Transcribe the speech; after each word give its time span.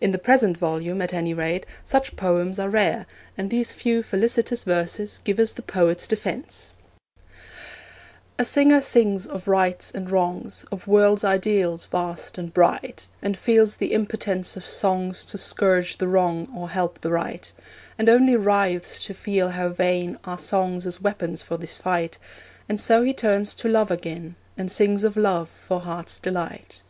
In 0.00 0.12
the 0.12 0.18
present 0.18 0.56
volume, 0.56 1.02
at 1.02 1.12
any 1.12 1.34
rate, 1.34 1.66
such 1.82 2.14
poems 2.14 2.60
are 2.60 2.68
rare, 2.70 3.04
and 3.36 3.50
these 3.50 3.72
few 3.72 4.00
felicitous 4.00 4.62
verses 4.62 5.20
give 5.24 5.40
us 5.40 5.52
the 5.52 5.60
poet's 5.60 6.06
defence: 6.06 6.70
A 8.38 8.44
singer 8.44 8.80
sings 8.80 9.26
of 9.26 9.48
rights 9.48 9.90
and 9.90 10.08
wrongs, 10.08 10.64
Of 10.70 10.86
world's 10.86 11.24
ideals 11.24 11.86
vast 11.86 12.38
and 12.38 12.54
bright, 12.54 13.08
And 13.20 13.36
feels 13.36 13.74
the 13.78 13.92
impotence 13.92 14.56
of 14.56 14.64
songs 14.64 15.24
To 15.24 15.36
scourge 15.36 15.98
the 15.98 16.06
wrong 16.06 16.46
or 16.56 16.68
help 16.70 17.00
the 17.00 17.10
right; 17.10 17.50
And 17.98 18.08
only 18.08 18.36
writhes 18.36 19.02
to 19.06 19.14
feel 19.14 19.48
how 19.48 19.70
vain 19.70 20.16
Are 20.22 20.38
songs 20.38 20.86
as 20.86 21.02
weapons 21.02 21.42
for 21.42 21.58
his 21.58 21.76
fight; 21.76 22.18
And 22.68 22.80
so 22.80 23.02
he 23.02 23.12
turns 23.12 23.52
to 23.54 23.68
love 23.68 23.90
again, 23.90 24.36
And 24.56 24.70
sings 24.70 25.02
of 25.02 25.16
love 25.16 25.48
for 25.48 25.80
heart's 25.80 26.18
delight. 26.18 26.82